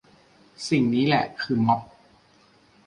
[0.67, 1.83] สิ่งนี้นี่แหละคือม็อบ